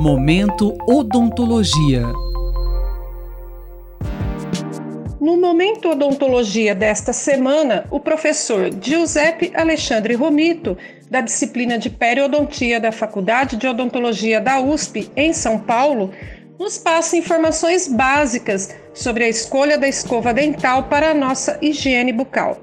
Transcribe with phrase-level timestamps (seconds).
[0.00, 2.02] Momento Odontologia.
[5.20, 10.78] No Momento Odontologia desta semana, o professor Giuseppe Alexandre Romito,
[11.10, 16.12] da disciplina de Periodontia da Faculdade de Odontologia da USP, em São Paulo,
[16.60, 22.56] nos passa informações básicas sobre a escolha da escova dental para a nossa higiene bucal.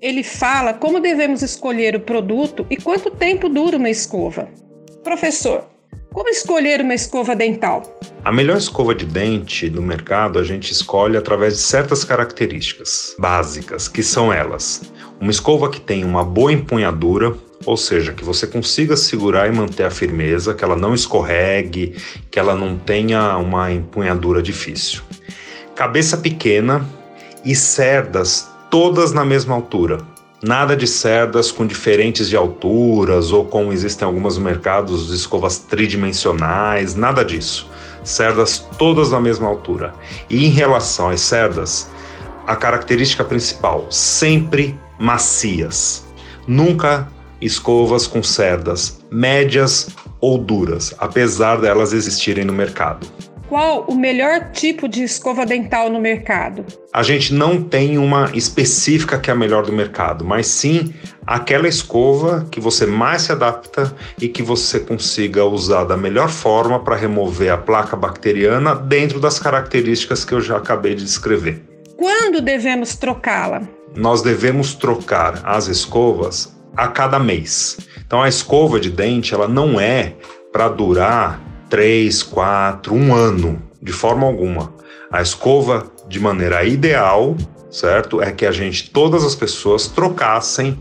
[0.00, 4.48] Ele fala como devemos escolher o produto e quanto tempo dura uma escova.
[5.02, 5.66] Professor,
[6.18, 8.00] como escolher uma escova dental?
[8.24, 13.86] A melhor escova de dente do mercado a gente escolhe através de certas características básicas,
[13.86, 14.82] que são elas:
[15.20, 19.84] uma escova que tem uma boa empunhadura, ou seja, que você consiga segurar e manter
[19.84, 21.94] a firmeza, que ela não escorregue,
[22.28, 25.02] que ela não tenha uma empunhadura difícil.
[25.76, 26.84] Cabeça pequena
[27.44, 29.98] e cerdas todas na mesma altura.
[30.42, 36.94] Nada de cerdas com diferentes de alturas ou como existem alguns mercados de escovas tridimensionais,
[36.94, 37.68] nada disso.
[38.04, 39.92] Cerdas todas na mesma altura.
[40.30, 41.90] E em relação às cerdas,
[42.46, 46.06] a característica principal, sempre macias.
[46.46, 47.08] Nunca
[47.40, 49.88] escovas com cerdas médias
[50.20, 53.06] ou duras, apesar delas existirem no mercado.
[53.48, 56.66] Qual o melhor tipo de escova dental no mercado?
[56.92, 60.92] A gente não tem uma específica que é a melhor do mercado, mas sim
[61.26, 66.78] aquela escova que você mais se adapta e que você consiga usar da melhor forma
[66.78, 71.62] para remover a placa bacteriana dentro das características que eu já acabei de descrever.
[71.96, 73.62] Quando devemos trocá-la?
[73.96, 77.78] Nós devemos trocar as escovas a cada mês.
[78.06, 80.12] Então a escova de dente ela não é
[80.52, 84.72] para durar três, quatro, um ano, de forma alguma.
[85.10, 87.36] A escova, de maneira ideal,
[87.70, 88.20] certo?
[88.20, 90.78] É que a gente, todas as pessoas, trocassem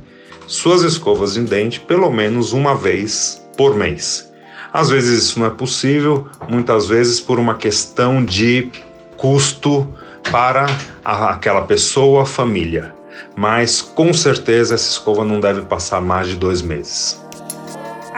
[0.48, 4.32] suas escovas de dente pelo menos uma vez por mês.
[4.72, 8.70] Às vezes isso não é possível, muitas vezes por uma questão de
[9.18, 9.88] custo
[10.32, 10.68] para
[11.04, 12.94] a, aquela pessoa, família.
[13.36, 17.20] Mas com certeza essa escova não deve passar mais de dois meses.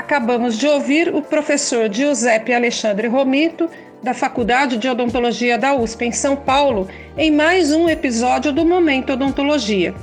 [0.09, 3.69] Acabamos de ouvir o professor Giuseppe Alexandre Romito,
[4.01, 9.13] da Faculdade de Odontologia da USP em São Paulo, em mais um episódio do Momento
[9.13, 9.93] Odontologia.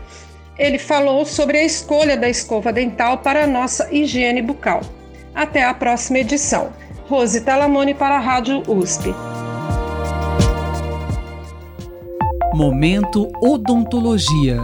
[0.56, 4.81] Ele falou sobre a escolha da escova dental para a nossa higiene bucal.
[5.34, 6.72] Até a próxima edição.
[7.09, 9.12] Rose Talamone para a Rádio USP.
[12.55, 14.61] Momento Odontologia.